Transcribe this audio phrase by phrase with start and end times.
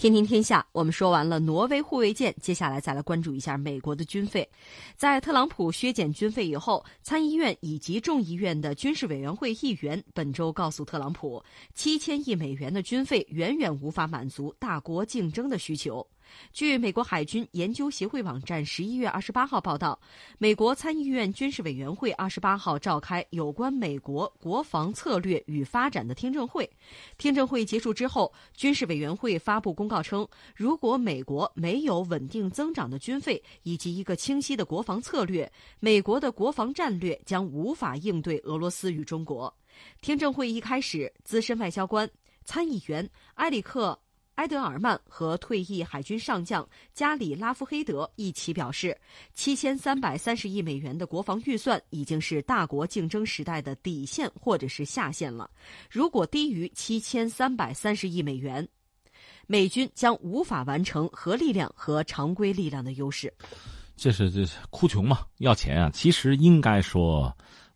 [0.00, 4.48] 天天天下，我们说完了挪威护卫舰，接下来再来关注一下美国的军费。
[4.96, 11.44] 在特朗普削减军费以后，参议院以及众议院的军事委员会议员本周告诉特朗普，
[11.74, 16.06] 七千亿美元的军费远远无法满足大国竞争的需求。
[16.52, 19.98] 据美国海军研究协会网站十一月二十八号报道，
[20.38, 26.68] 美国参议院军事委员会二十八号召开有关美国国防策略与发展的听证会。
[27.18, 39.54] 听证会结束之后，军事委员会发布公告称，如果美国没有稳定增长的军费以及一个清晰的国防策略，美国的国防战略将无法应对俄罗斯与中国。
[40.00, 42.10] 听证会一开始，资深外交官、
[42.44, 43.98] 参议员埃里克。
[44.40, 48.98] 埃德尔曼和退役海军上将加里拉夫黑德一起表示，
[49.34, 55.50] 七千三百三十亿美元的国防预算已经是大国竞争时代的底线或者是下限了。
[55.90, 58.66] 如果低于七千三百三十亿美元，
[59.46, 63.30] 美军将无法完成核力量和常规力量的优势。
[63.94, 65.18] 这是这是哭穷嘛？
[65.36, 65.90] 要钱啊！
[65.92, 67.30] 其实应该说，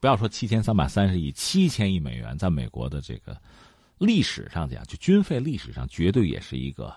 [0.00, 3.40] 不要说七千三百三十亿，七千亿美元，在美国的这个。
[3.98, 6.94] 历史上讲，就军费历史上绝对也是一个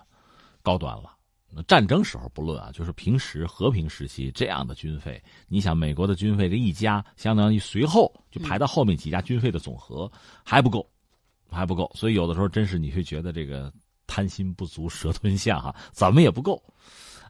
[0.62, 1.16] 高端了。
[1.54, 10.10] 那战争时候不论啊，就是平时和平时期这样的军费，你想美国的军费这一家，相当于随后就排到后面几家军费的总和
[10.42, 10.88] 还不够，
[11.50, 11.92] 还不够。
[11.94, 13.70] 所以有的时候真是你会觉得这个
[14.06, 16.62] 贪心不足蛇吞象哈，怎么也不够。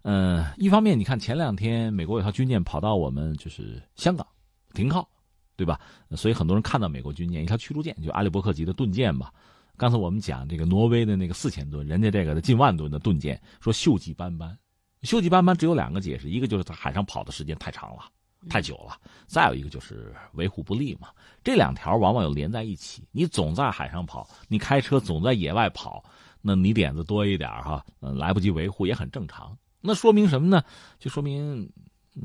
[0.02, 4.24] 嗯，一方面你看前两天美国有条军舰跑到我们就是香港
[4.72, 5.08] 停靠，
[5.56, 5.80] 对吧？
[6.16, 9.32] 所以很多人看到美国军舰一条驱逐舰，就阿利伯克级的盾舰吧。
[9.76, 14.56] 刚才我们讲这个挪威的那个四千吨，人家这个的近万吨的盾舰，说锈迹斑斑，
[15.02, 18.04] 锈迹斑斑只有两个解释，一个就是在海上跑的时间太长了，
[18.48, 18.94] 太久了；
[19.26, 21.08] 再有一个就是维护不力嘛。
[21.42, 26.04] 这两条往往又连在一起，你总在海上跑，你开车总在野外跑，
[26.40, 29.56] 那你点子多一点哈，来不及维护也很正常。
[29.80, 30.62] 那说明什么呢？
[31.00, 31.68] 就说明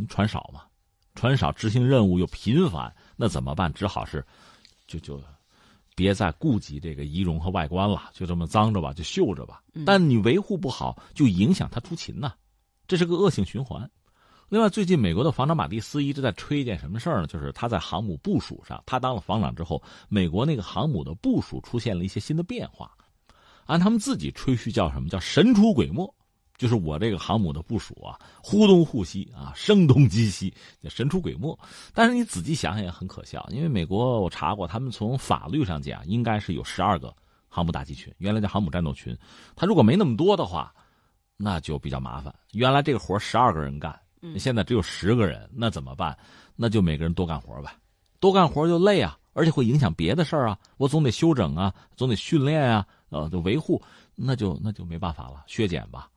[0.09, 0.61] 船少嘛，
[1.15, 3.73] 船少执行任务又频繁，那怎么办？
[3.73, 4.23] 只好是
[4.85, 5.19] 就就。
[5.97, 9.63] 别再顾及这个仪容和外观了，就这么脏着吧，就锈着吧。
[9.83, 12.33] 但你维护不好，就影响他出勤呐，
[12.87, 13.89] 这是个恶性循环。
[14.47, 17.27] 另外，最近美国的防长马蒂斯一直在吹一件什么事儿呢？
[17.27, 22.91] 就是他在航母部署上，他当了防长之后，美国那个航母的部署出现了一些新的变化，
[23.65, 26.13] 按他们自己吹嘘叫什么叫神出鬼没。
[26.57, 30.53] 就是我这个航母的部署啊，忽东忽西啊，声东击西，
[30.89, 31.57] 神出鬼没。
[31.93, 37.15] 但是你仔细想想也很可笑，因为美国我查过，他们从法律上讲应该是有十二个
[37.47, 39.15] 航母打击群，原来叫航母战斗群。
[39.55, 40.73] 他如果没那么多的话，
[41.37, 42.33] 那就比较麻烦。
[42.53, 43.95] 原来这个活十二个人干，
[44.39, 46.17] 现在只有十个人，那怎么办？
[46.55, 47.71] 那就每个人多干活呗，
[48.19, 50.57] 多干活就累啊，而且会影响别的事儿啊。
[50.77, 53.79] 我总得休整啊，总得训练啊，呃，就维护，
[54.15, 56.09] 那就那就没办法了，削减吧。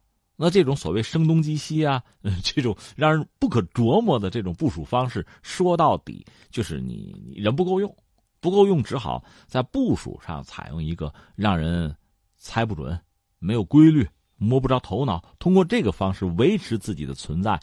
[0.42, 2.02] 那这种所谓声东击西啊，
[2.42, 7.94] 这种让人不可琢磨的这种部署方式，说到底就是你你人不够用，
[8.40, 11.94] 不够用，只好在部署上采用一个让人
[12.38, 12.98] 猜不准、
[13.38, 14.08] 没有规律、
[14.38, 17.60] 摸不着头脑，通过这个方式维持自己的存在，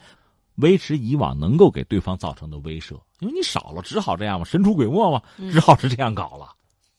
[0.54, 2.94] 维持以往能够给对方造成的威慑。
[3.18, 6.54] 因为你少了，只好这样嘛，神出鬼没嘛，只好是这样搞了，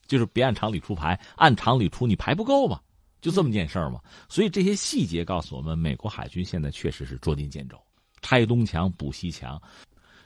[0.08, 2.82] 就是别按常理出牌，按常理出你牌不够嘛。
[3.22, 7.78] 就这么件事儿嘛，所以这些细节告诉我们，美国海军现在确实是捉襟见肘，
[8.22, 9.62] 拆东墙补西墙，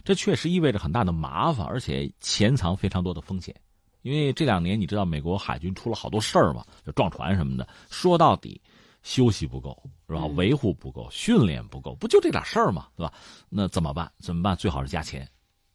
[0.03, 3.55] 这确实意味着很大的麻烦，而且潜藏非常多的风险。
[4.01, 7.67] 因为这两年你知道，美国海军出了好多事儿嘛，就撞船什么的。
[7.89, 8.61] 说到底，
[9.01, 10.25] 休息不够是吧？
[10.35, 13.13] 维护不够，训练不够，不就这点事儿嘛，对吧？
[13.47, 14.11] 那怎么办？
[14.19, 14.55] 怎么办？
[14.57, 15.27] 最好是加钱。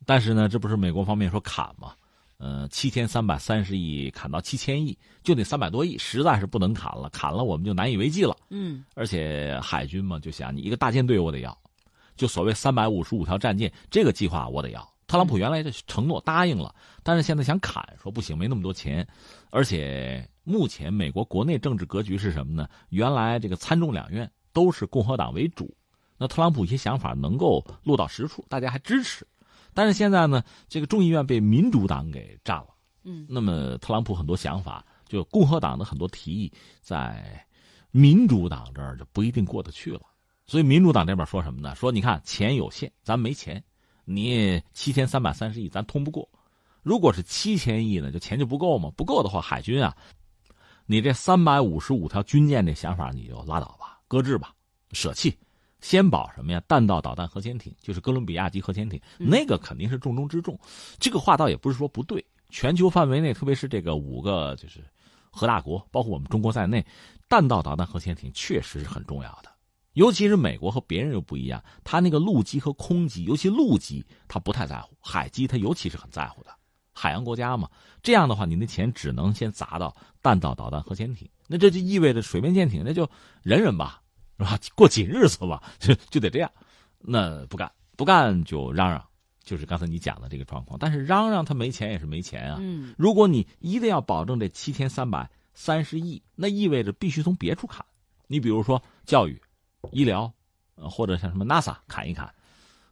[0.04, 1.94] 但是呢，这不是美国方面说砍吗？
[2.38, 8.37] 呃，七千三百三十亿砍到七千亿，就那三百多亿，实在是不能砍了，砍了我们就难以为继了。
[8.50, 11.59] 嗯，而且海军嘛，就想你一个大舰队我得要，
[12.16, 14.88] 就所谓三百五十五条战舰这个计划我得要。
[15.09, 16.72] 特朗普原来就承诺答应了，
[17.03, 19.05] 但是现在想砍，说不行，没那么多钱。
[19.50, 22.69] 而且目前美国国内政治格局是什么呢？
[22.91, 25.75] 原来这个参众两院都是共和党为主，
[26.19, 29.26] 那特朗普一些想法能够落到实处，大家还支持。
[29.78, 32.66] 但是现在呢，这个众议院被民主党给占了，
[33.04, 37.46] 嗯，那么特朗普很多想法，就共和党的很多提议，在
[37.92, 40.00] 民主党这儿就不一定过得去了。
[40.48, 41.76] 所以民主党这边说什么呢？
[41.76, 43.62] 说你看钱有限，咱没钱，
[44.04, 46.28] 你七千三百三十亿咱通不过。
[46.82, 48.90] 如果是七千亿呢，就钱就不够嘛。
[48.96, 49.96] 不够的话，海军啊，
[50.86, 54.52] 你这三百五十五条军舰这想法你就拉倒吧，搁置吧，
[54.90, 55.38] 舍弃。
[55.80, 56.62] 先保什么呀？
[56.66, 60.58] 弹道导弹核潜艇，就是哥伦比亚级核潜艇，那个肯定是重中之重。
[60.98, 62.25] 这个话倒也不是说不对。
[62.50, 64.80] 全球范围内，特别是这个五个就是
[65.30, 66.84] 核大国，包括我们中国在内，
[67.28, 69.50] 弹道导弹核潜艇确实是很重要的。
[69.94, 76.50] 尤其是美国和别人又不一样，他那个陆基和空基，尤其陆基他不太在乎，海基他尤其是很在乎的。
[76.92, 77.69] 海洋国家嘛，
[78.02, 83.08] 这样的话，你的钱只能先砸到弹道导弹核潜艇，那这就意味着水面舰艇那就
[83.42, 84.00] 忍忍吧，
[84.38, 84.58] 是吧？
[84.75, 86.50] 过紧日子吧，就就得这样。
[86.99, 89.05] 那不干，不干就嚷嚷，
[89.43, 90.79] 就是刚才你讲的这个状况。
[90.79, 92.58] 但是嚷嚷他没钱也是没钱啊。
[92.61, 97.85] 嗯，如果你一定要保证这七千三百三十亿，那意味着必须从别处砍。
[98.26, 99.40] 你比如说教育、
[99.90, 100.32] 医疗，
[100.76, 102.32] 呃，或者像什么 NASA 砍一砍，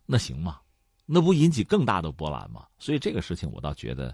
[0.04, 0.58] 那行吗？
[1.04, 2.66] 那不引起更大的波澜吗？
[2.78, 4.12] 所以这个事情我倒觉得，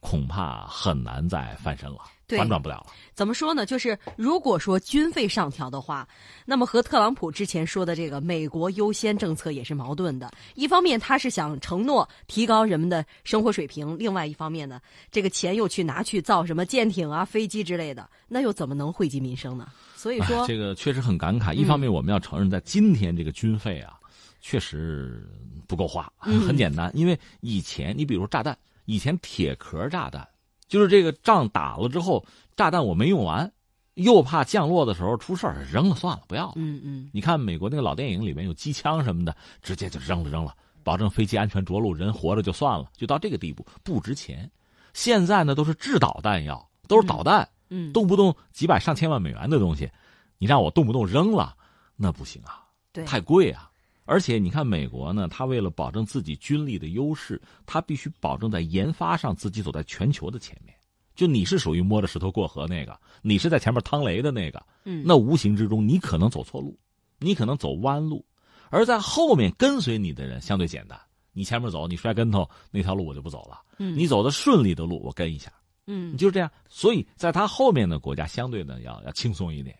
[0.00, 2.00] 恐怕很难再翻身了，
[2.36, 2.86] 反转不了了。
[3.14, 3.64] 怎么说呢？
[3.64, 6.06] 就是如果说军费上调的话，
[6.44, 10.30] 那么和特朗普之前说的这个“美国优先”政策也是矛盾的。
[10.54, 14.80] 一方面他是想承诺提高人们的生活水平，另外一方面呢，
[15.10, 19.68] 这个钱又去拿去造什么舰艇啊、飞机之类的，那又怎么能惠及民生呢？
[19.96, 21.54] 所以说，这个确实很感慨。
[21.54, 23.94] 一方面我们要承认，在今天这个军费啊。
[24.40, 25.28] 确实
[25.66, 30.26] 不够花，很简单，因为以前你比如炸弹，以前铁壳炸弹，
[30.68, 32.24] 就是这个仗打了之后，
[32.54, 33.50] 炸弹我没用完，
[33.94, 36.52] 又怕降落的时候出事儿，扔了算了，不要了。
[36.56, 37.10] 嗯嗯。
[37.12, 40.54] 你看美国那个老电影里面有机枪什么的，直接就扔了扔了，
[40.84, 44.50] 保证飞机安全着陆，人活着就算了，就到这个地步，不值钱。
[44.92, 49.90] 现在呢都是制导弹药，都是导弹，嗯，动不动几百上千万美元的东西，
[50.38, 51.56] 你让我动不动扔了，
[51.96, 52.62] 那不行啊，
[52.92, 53.70] 对，太贵啊。
[54.10, 60.74] 而且你看，美国呢，他为了保证自己军力的优势，他必须保证在研发上自己走在全球的前面。
[61.14, 66.74] 就你是属于摸着石头过河那个，你是在前面趟雷的那个，嗯，那无形之中你可能走错路，
[67.18, 68.24] 你可能走弯路，
[68.70, 70.98] 而在后面跟随你的人相对简单。
[71.34, 73.60] 你前面走，你摔跟头那条路我就不走了。
[73.78, 75.52] 嗯，你走的顺利的路我跟一下。
[75.86, 76.50] 嗯，你就是这样。
[76.66, 79.78] 所以在他后面的国家相对呢要要轻松一点，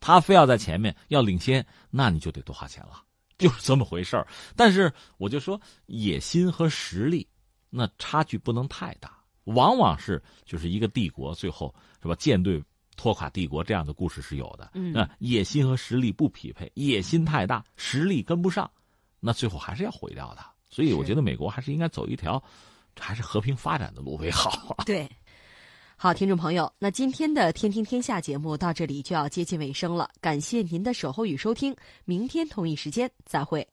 [0.00, 3.04] 他非要在前面要领先，那你就得多花钱了。
[3.38, 4.26] 就是这么回事儿，
[4.56, 7.26] 但是我就说野心和实力，
[7.70, 9.16] 那差距不能太大。
[9.44, 12.62] 往往是就是一个帝国最后是吧，舰队
[12.96, 14.72] 拖垮帝国这样的故事是有的。
[14.74, 18.70] 嗯，野心和实力不匹配，野心太大，实力跟不上，
[19.20, 20.44] 那最后还是要毁掉的。
[20.68, 22.42] 所以我觉得美国还是应该走一条
[22.98, 24.76] 还是和平发展的路为好。
[24.84, 25.08] 对。
[26.00, 31.74] 好，听众朋友，那今天的《天听天下》节目到这里就要接近尾声了，感谢您的守候与收听，
[32.04, 33.66] 明天同一时间再会。